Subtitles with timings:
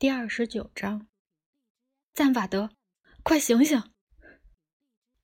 [0.00, 1.08] 第二十九章，
[2.14, 2.70] 赞法德，
[3.24, 3.76] 快醒醒！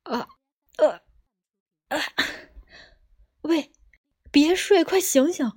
[0.03, 0.27] 啊，
[0.75, 1.01] 呃，
[1.87, 1.97] 啊，
[3.43, 3.71] 喂，
[4.29, 5.49] 别睡，快醒醒！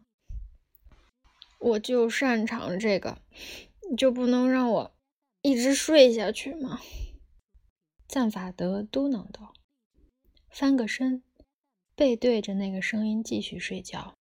[1.58, 3.20] 我就擅长这个，
[3.90, 4.96] 你就不能让我
[5.42, 6.80] 一直睡下去吗？
[8.06, 9.52] 赞法德嘟囔道，
[10.48, 11.24] 翻个身，
[11.96, 14.16] 背对着那个声音继续睡觉。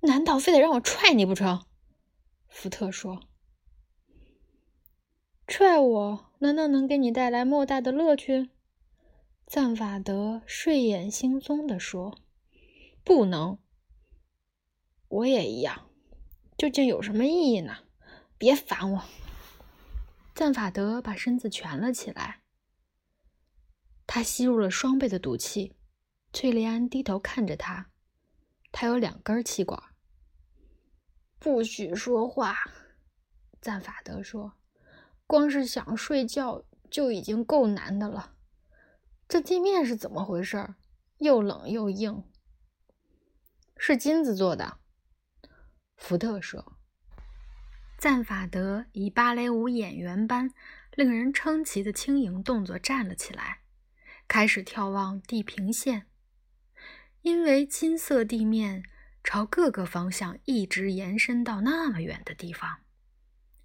[0.00, 1.64] 难道非得让我踹你不成？
[2.48, 3.26] 福特说。
[5.50, 8.50] 踹我难道能给你带来莫大的乐趣？
[9.46, 12.18] 赞法德睡眼惺忪地说
[13.02, 13.58] ：“不能，
[15.08, 15.88] 我也一样。
[16.58, 17.78] 究竟有什么意义呢？
[18.36, 19.04] 别烦我。”
[20.36, 22.42] 赞法德把身子蜷了起来，
[24.06, 25.74] 他吸入了双倍的毒气。
[26.30, 27.90] 翠莉安低头看着他，
[28.70, 29.82] 他有两根气管。
[31.38, 32.54] 不许说话，
[33.62, 34.57] 赞法德说。
[35.28, 38.32] 光是想睡觉就已经够难的了，
[39.28, 40.74] 这地面是怎么回事？
[41.18, 42.24] 又冷又硬，
[43.76, 44.78] 是金子做的。
[45.96, 46.78] 福特说。
[47.98, 50.50] 赞法德以芭蕾舞演员般
[50.94, 53.60] 令人称奇的轻盈动作站了起来，
[54.26, 56.06] 开始眺望地平线，
[57.20, 58.82] 因为金色地面
[59.22, 62.78] 朝各个方向一直延伸到那么远的地方。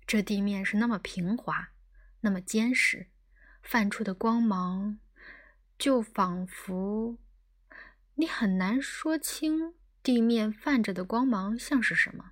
[0.05, 1.69] 这地面是那么平滑，
[2.21, 3.07] 那么坚实，
[3.61, 4.99] 泛出的光芒
[5.77, 7.17] 就仿佛
[8.15, 9.73] 你很难说清
[10.03, 12.31] 地面泛着的光芒像是什么，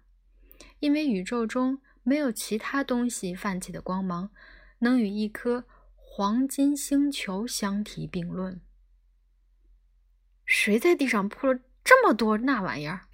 [0.80, 4.32] 因为宇宙中没有其他东西泛起的光芒
[4.80, 8.62] 能与一颗黄金星球相提并论。
[10.46, 13.08] 谁在地上铺了这么多那玩意儿？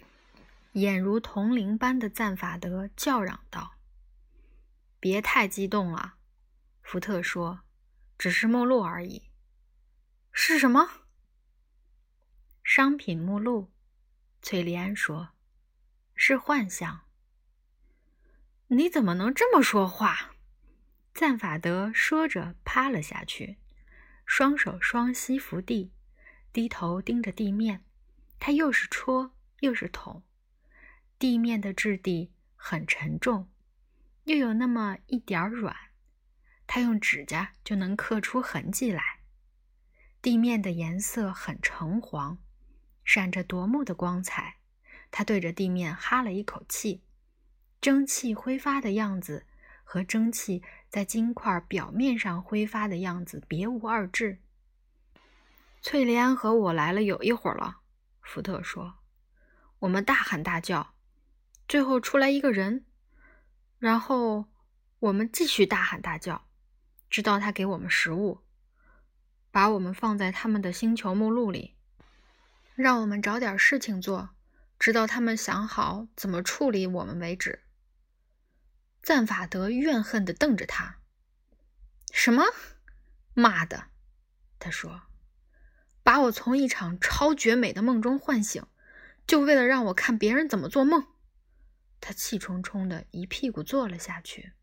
[0.73, 3.76] 眼如铜铃般的赞法德叫嚷道。
[4.99, 6.15] 别太激动了，
[6.81, 7.61] 福特说
[8.17, 9.29] ：“只是目录而已。”
[10.31, 10.89] 是什么？
[12.63, 13.71] 商品目录。
[14.41, 15.29] 崔利安说
[16.15, 17.01] ：“是幻象。”
[18.69, 20.35] 你怎么能这么说话？
[21.13, 23.57] 赞法德说着，趴了下去，
[24.25, 25.91] 双手双膝伏地，
[26.51, 27.83] 低头盯着地面。
[28.39, 30.23] 他又是戳又是捅，
[31.17, 33.49] 地面的质地很沉重。
[34.27, 35.73] 又有那么一点软，
[36.67, 39.21] 他用指甲就能刻出痕迹来。
[40.21, 42.37] 地面的颜色很橙黄，
[43.05, 44.57] 闪着夺目的光彩。
[45.11, 47.01] 他对着地面哈了一口气，
[47.79, 49.45] 蒸汽挥发的样子
[49.85, 54.41] 和蒸汽在金块表面上挥发的样子别无二致。
[55.81, 57.77] 翠莲和我来了有一会儿了，
[58.19, 58.95] 福特说
[59.79, 60.95] ：“我们大喊大叫，
[61.65, 62.83] 最后出来一个人。”
[63.79, 64.45] 然后
[64.99, 66.47] 我们继续大喊大叫，
[67.09, 68.41] 直到他给我们食物，
[69.51, 71.75] 把我们放在他们的星球目录里，
[72.75, 74.29] 让我们找点事情做，
[74.79, 77.63] 直到他们想好怎么处理我们为止。
[79.03, 80.97] 赞法德怨恨地瞪着他
[82.11, 82.43] ：“什么？
[83.33, 83.85] 妈的！”
[84.59, 85.03] 他说
[86.01, 88.65] ：“把我从一场超绝美的梦中唤醒，
[89.27, 91.05] 就为了让我看别人怎么做梦。”
[91.99, 94.53] 他气冲冲的一屁股坐了下去。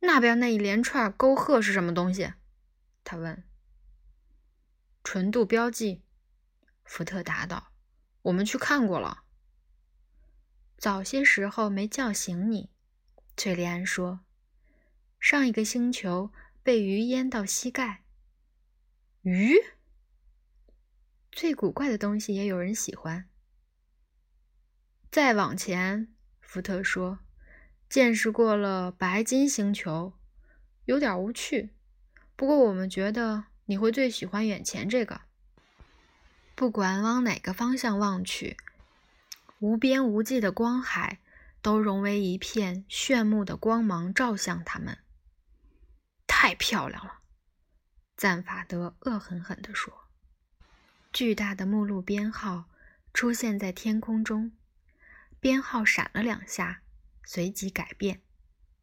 [0.00, 2.32] 那边那一连串沟壑是什么东西？
[3.04, 3.44] 他问。
[5.02, 6.02] 纯度标记，
[6.84, 7.72] 福特答道
[8.22, 9.24] ：“我们去看过了。”
[10.76, 12.70] 早些时候没叫醒你，
[13.36, 14.20] 翠莉安说
[15.18, 16.30] ：“上一个星球
[16.62, 18.04] 被鱼淹到膝盖。”
[19.22, 19.56] 鱼？
[21.32, 23.28] 最古怪的东西也有人喜欢。
[25.10, 27.20] 再往前，福特说
[27.88, 30.12] ：“见识过了白金星球，
[30.84, 31.70] 有点无趣。
[32.36, 35.22] 不过我们觉得你会最喜欢眼前这个。
[36.54, 38.58] 不管往哪个方向望去，
[39.60, 41.20] 无边无际的光海
[41.62, 44.98] 都融为一片，炫目的光芒照向他们。
[46.26, 47.20] 太漂亮了！”
[48.14, 50.04] 赞法德恶狠狠地说。
[51.10, 52.66] 巨大的目录编号
[53.14, 54.52] 出现在天空中。
[55.40, 56.82] 编号闪了两下，
[57.24, 58.22] 随即改变。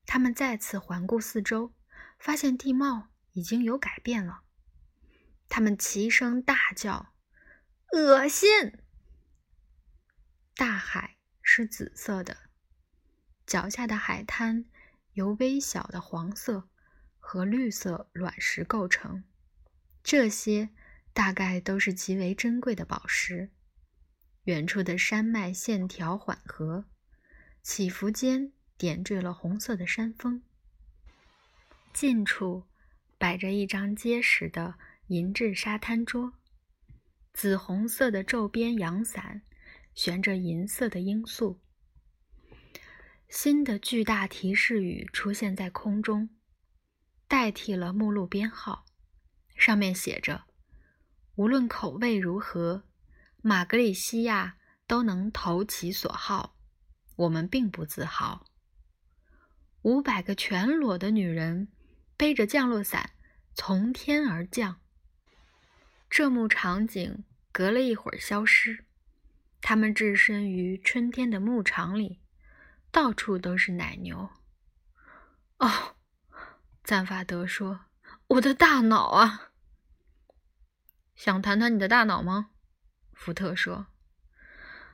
[0.05, 1.73] 他们再次环顾四周，
[2.19, 4.43] 发现地貌已经有改变了。
[5.49, 7.13] 他们齐声大叫
[7.93, 8.77] ：“恶心！”
[10.55, 12.37] 大海是紫色的，
[13.45, 14.65] 脚下的海滩
[15.13, 16.69] 由微小的黄色
[17.19, 19.23] 和绿色卵石构成，
[20.03, 20.69] 这些
[21.13, 23.51] 大概都是极为珍贵的宝石。
[24.45, 26.85] 远处的山脉线条缓和，
[27.63, 30.41] 起伏间点缀了红色的山峰。
[31.91, 32.63] 近处
[33.17, 34.75] 摆着一张结实的
[35.07, 36.33] 银质沙滩桌，
[37.33, 39.41] 紫红色的皱边阳伞
[39.95, 41.59] 悬着银色的罂粟。
[43.27, 46.29] 新的巨大提示语出现在空中，
[47.27, 48.85] 代替了目录编号，
[49.55, 50.43] 上面写着
[51.35, 52.83] ：“无论口味如何，
[53.47, 54.57] 玛格里西亚
[54.87, 56.55] 都能投其所好。
[57.15, 58.47] 我们并不自豪。”
[59.83, 61.67] 五百个全裸的女人。
[62.17, 63.11] 背着降落伞
[63.55, 64.79] 从天而降，
[66.09, 68.85] 这幕场景隔了一会儿消失。
[69.59, 72.21] 他们置身于春天的牧场里，
[72.89, 74.29] 到处都是奶牛。
[75.57, 75.97] 哦，
[76.85, 77.81] 赞法德说
[78.27, 79.51] ：“我的大脑啊！”
[81.17, 82.51] 想谈谈你的大脑吗？
[83.15, 83.87] 福特说：“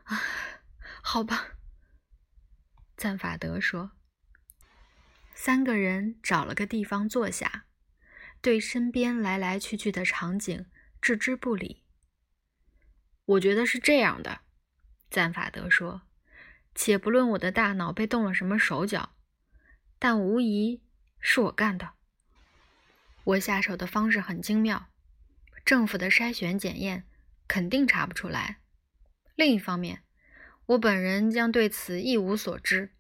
[0.06, 0.22] 啊，
[1.02, 1.58] 好吧。”
[2.96, 3.92] 赞法德说。
[5.34, 7.66] 三个人找了个地方坐下，
[8.42, 10.68] 对身边来来去去的场景
[11.02, 11.84] 置之不理。
[13.26, 14.42] 我觉得是这样的，
[15.10, 16.04] 赞法德说
[16.76, 19.16] ：“且不论我的大脑被动了什么手脚，
[19.98, 20.84] 但无疑
[21.20, 21.94] 是我干的。
[23.24, 24.90] 我下手的方式很精妙，
[25.66, 27.08] 政府的筛选检验
[27.52, 28.62] 肯定查不出来。
[29.36, 30.04] 另一方面，
[30.68, 32.94] 我本人将对此一无所知。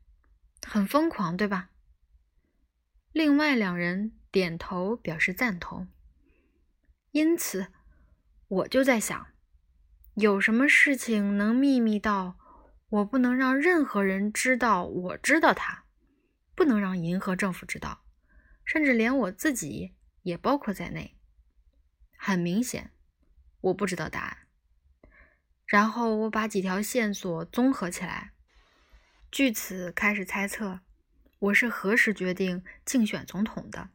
[0.67, 1.69] 很疯狂，对吧？”
[3.13, 5.87] 另外两人点头表示赞同。
[7.11, 7.67] 因此，
[8.49, 9.27] 我就在想，
[10.15, 12.37] 有什么事情能秘密到
[12.89, 14.83] 我不能让任何人知道？
[14.83, 15.85] 我知道它，
[16.53, 18.03] 不能让银河政府知道，
[18.65, 21.17] 甚至连我自己也包括在内。
[22.17, 22.91] 很明显，
[23.61, 24.37] 我不知道答案。
[25.65, 28.33] 然后我把几条线索综合起来，
[29.31, 30.81] 据此开始猜测。
[31.39, 33.89] 我是何时决定竞选总统的？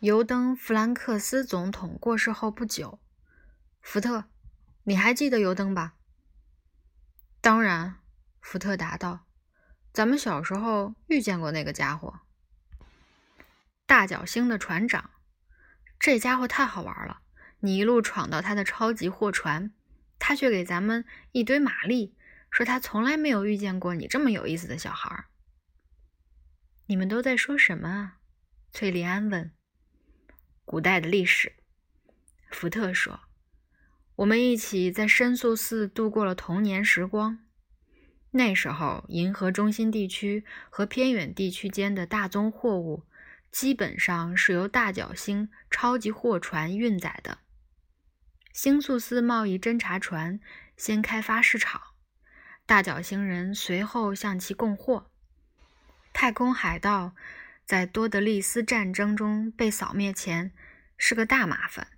[0.00, 2.98] 尤登·弗兰克斯总统过世后不久。
[3.82, 4.24] 福特，
[4.84, 5.94] 你还记得尤登吧？
[7.40, 7.96] 当然，
[8.40, 9.26] 福特答道
[9.92, 12.20] ：“咱们小时候遇见过那个家伙，
[13.84, 15.10] 大角星的船长。
[15.98, 17.20] 这家伙太好玩了。
[17.66, 19.72] 你一路闯到他的超级货船，
[20.20, 22.14] 他却给咱们一堆玛丽，
[22.48, 25.24] 说他从来没有遇见过你这么有意思的小孩。”
[26.86, 28.18] 你们都在说什么啊？
[28.70, 29.50] 崔利安问。
[30.64, 31.54] 古代的历史，
[32.50, 33.20] 福特说
[34.16, 37.40] ：“我们一起在申诉寺度过了童年时光。
[38.30, 43.02] 那时候，银河中心地区和偏远地区间的大宗货物
[43.50, 47.38] 基本上是由大角星超级货船运载的。
[48.56, 50.40] 星宿司贸易侦察船
[50.78, 51.78] 先开发市场，
[52.64, 55.10] 大角星人随后向其供货。”
[56.14, 57.14] 太空海盗
[57.66, 60.52] 在多德利斯战争中被扫灭前
[60.96, 61.88] 是个大麻烦。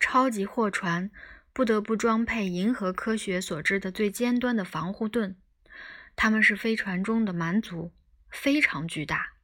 [0.00, 1.12] 超级货船
[1.52, 5.36] 不得不装配银河科学所知的最尖端的防护盾，
[6.16, 7.92] 他们是飞船中的蛮族，
[8.28, 9.34] 非常巨大。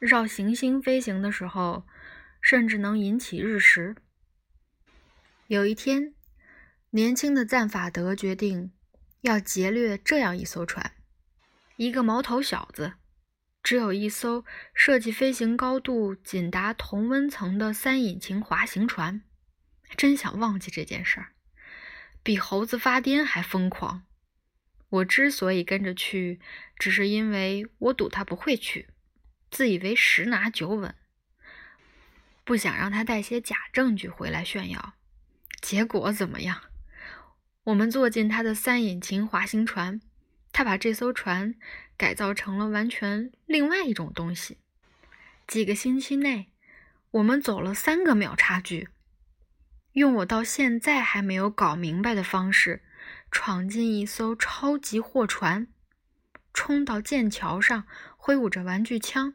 [0.00, 1.86] 绕行星飞行的时候，
[2.40, 3.94] 甚至能引起日食。
[5.50, 6.14] 有一天，
[6.90, 8.70] 年轻的赞法德决定
[9.22, 10.92] 要劫掠这样一艘船。
[11.74, 12.92] 一个毛头小子，
[13.60, 19.22] 只有一艘设计飞行高度仅达同温层的三引擎滑行船，
[19.96, 21.32] 真想忘记这件事儿，
[22.22, 24.04] 比猴子发癫还疯狂。
[24.88, 26.38] 我之所以跟着去，
[26.78, 28.86] 只是因为我赌他不会去，
[29.50, 30.94] 自以为十拿九稳，
[32.44, 34.94] 不想让他带些假证据回来炫耀。
[35.60, 36.62] 结果怎么样？
[37.64, 40.00] 我们坐进他的三引擎滑行船。
[40.52, 41.54] 他把这艘船
[41.96, 44.58] 改造成了完全另外一种东西。
[45.46, 46.50] 几个星期内，
[47.12, 48.88] 我们走了三个秒差距，
[49.92, 52.82] 用我到现在还没有搞明白的方式，
[53.30, 55.68] 闯进一艘超级货船，
[56.52, 57.86] 冲到剑桥上，
[58.16, 59.34] 挥舞着玩具枪，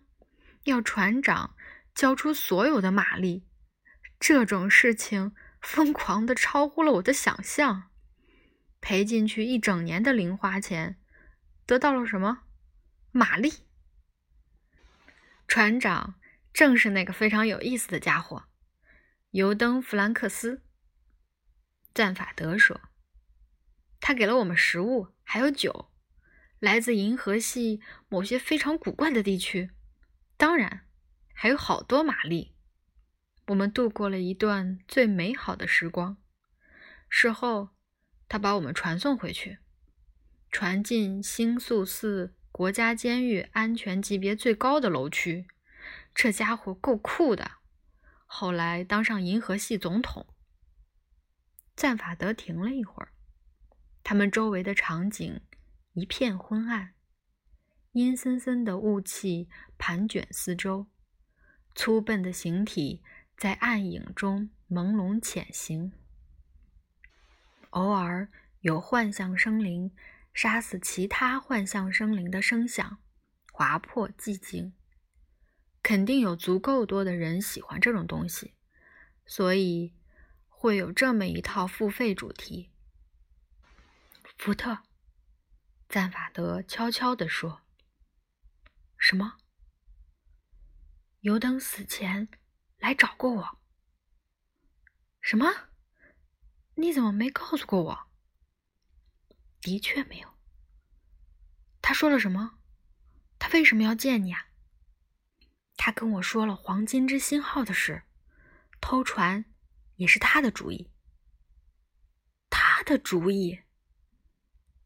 [0.66, 1.56] 要船长
[1.94, 3.46] 交出所有的马力。
[4.20, 5.34] 这种事情
[5.66, 7.90] 疯狂的超乎了我的想象，
[8.80, 10.98] 赔进去一整年的零花钱。
[11.66, 12.44] 得到了什么？
[13.12, 13.52] 玛丽。
[15.48, 16.16] 船长
[16.54, 18.44] 正是那个非常有意思的家伙，
[19.32, 20.62] 尤登·弗兰克斯。
[21.96, 22.80] 赞法德说
[24.00, 25.92] ：“他给了我们食物，还有酒，
[26.60, 29.72] 来自银河系某些非常古怪的地区，
[30.38, 30.86] 当然
[31.34, 32.55] 还有好多玛丽。
[33.48, 36.18] 我们度过了一段最美好的时光。
[37.10, 37.70] 事后，
[38.28, 39.60] 他把我们传送回去。”
[40.52, 45.48] 传进星宿寺国家监狱安全级别最高的楼区。
[46.14, 47.52] 这家伙够酷的，
[48.26, 50.26] 后来当上银河系总统。
[51.76, 53.12] 赞法德停了一会儿，
[54.02, 55.42] 他们周围的场景
[55.92, 56.94] 一片昏暗，
[57.92, 60.88] 阴森森的雾气盘卷四周，
[61.76, 63.04] 粗笨的形体
[63.38, 65.92] 在暗影中朦胧潜行。
[67.72, 68.30] 偶尔
[68.62, 69.92] 有幻象生灵
[70.34, 72.98] 杀死其他幻象生灵的声响，
[73.52, 74.74] 划破寂静。
[75.84, 78.56] 肯定有足够多的人喜欢这种东西，
[79.26, 79.94] 所以
[80.50, 82.72] 会有这么一套付费主题。
[84.38, 84.80] 福特，
[85.88, 87.62] 赞法德悄悄地说
[88.98, 89.38] ：“什么？
[91.22, 92.28] 油灯死前
[92.86, 93.58] 来找过我？
[95.20, 95.52] 什么？”
[96.78, 98.08] 你怎么没告诉过我？
[99.60, 100.38] 的确没有。
[101.82, 102.60] 他说了什么？
[103.40, 104.50] 他为什么要见你啊？
[105.76, 108.04] 他跟我说了黄金之星号的事，
[108.80, 109.46] 偷船
[109.96, 110.92] 也是他的主意。
[112.52, 113.64] 他的主意？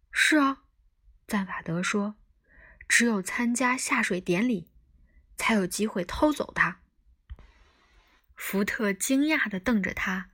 [0.10, 0.64] 是啊，
[1.28, 2.16] 赞法德说，
[2.88, 4.72] 只有参加下水典礼，
[5.36, 6.82] 才有机会偷走他。
[8.40, 10.30] 福特惊讶的瞪着他。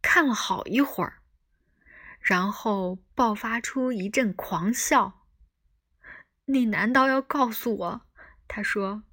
[0.00, 1.18] 看了好一会儿，
[2.18, 5.26] 然后爆发出一阵狂笑。
[6.46, 8.06] 你难道要告诉我，
[8.48, 9.04] 他说，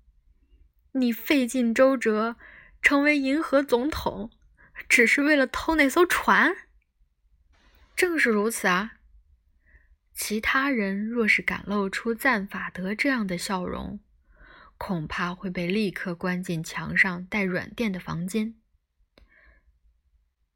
[0.93, 2.38] 你费尽周折
[2.81, 4.31] 成为银河总统，
[4.88, 6.55] 只是为了偷那艘船？
[7.95, 8.93] 正是如此啊。
[10.13, 14.00] 其他人若是敢露出赞法德这样的笑容，
[14.83, 18.55] 恐怕会被立刻关进墙上带软垫的房间。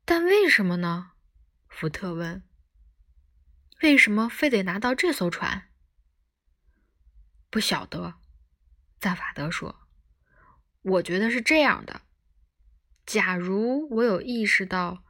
[0.04, 1.12] 但为什么呢？
[1.70, 2.42] 福特问。
[3.84, 5.70] 为什么非得拿到这艘船？
[7.52, 8.16] 不晓得，
[9.00, 9.88] 赞法德说。
[10.82, 12.02] 我觉得是这样的：
[13.06, 15.04] 假如我有意识到，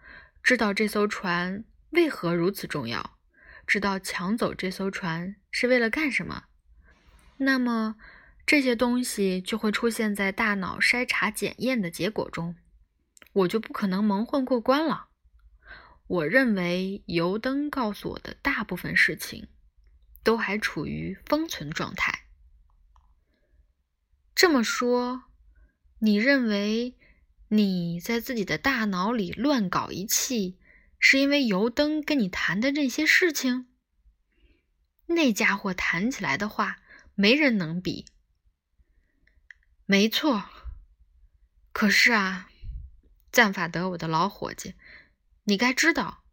[0.43, 3.17] 知道这艘船为何如此重要，
[3.65, 6.47] 知道抢走这艘船是为了干什么，
[7.37, 7.95] 那么
[8.45, 12.55] 这些东西就会出现在大脑筛查检验的结果中。
[13.33, 15.07] 我就不可能蒙混过关了。
[16.07, 19.47] 我认为油灯告诉我的大部分事情，
[20.23, 22.27] 都还处于封存状态。
[24.35, 25.23] 这么说，
[25.99, 26.95] 你认为
[27.49, 30.59] 你在自己的大脑里乱搞一气，
[30.99, 33.67] 是因为油灯跟你谈的这些事情？
[35.07, 36.77] 那家伙谈起来的话，
[37.15, 38.05] 没人能比。
[39.85, 40.49] 没错。
[41.71, 42.49] 可是啊。
[43.31, 44.75] 赞法德，我的老伙计，
[45.43, 46.23] 你该知道，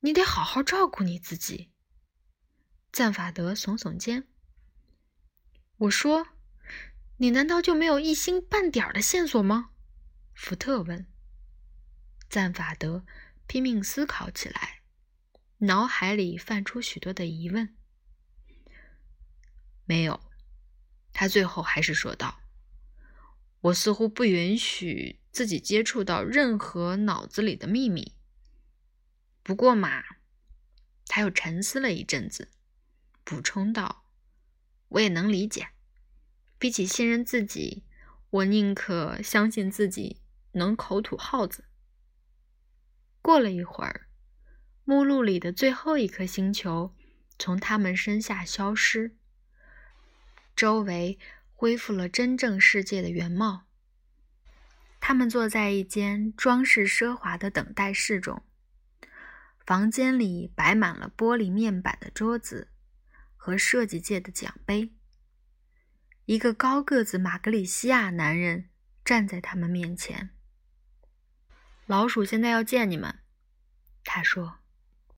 [0.00, 1.70] 你得好好照顾你自己。
[2.90, 4.26] 赞法德耸耸肩。
[5.76, 6.26] 我说，
[7.18, 9.70] 你难道就没有一星半点的线索吗？
[10.34, 11.06] 福特问。
[12.28, 13.06] 赞法德
[13.46, 14.82] 拼命思考起来，
[15.58, 17.76] 脑海里泛出许多的疑问。
[19.84, 20.20] 没有，
[21.12, 22.41] 他最后还是说道
[23.62, 28.12] ：“我似乎不允许。”自己接触到任何脑子里的秘密。
[29.42, 30.04] 不过嘛，
[31.06, 32.50] 他又沉思了一阵子，
[33.24, 34.04] 补充道
[34.88, 35.70] ：“我也能理解，
[36.58, 37.82] 比起信任自己，
[38.28, 40.20] 我宁可相信自己
[40.52, 41.64] 能口吐耗子。”
[43.22, 44.08] 过了一会儿，
[44.84, 46.94] 目录里的最后一颗星球
[47.38, 49.16] 从他们身下消失，
[50.54, 51.18] 周围
[51.62, 53.68] 恢复了真正世界的原貌。
[54.98, 58.42] 他们坐在一间装饰奢华的等待室中，
[59.64, 62.72] 房间里摆满了玻璃面板的桌子
[63.36, 64.92] 和设计界的奖杯。
[66.24, 68.68] 一个高个子马格里西亚男人
[69.04, 70.30] 站在他们面前。
[71.86, 73.20] 老鼠现在要见你们，
[74.02, 74.61] 他说。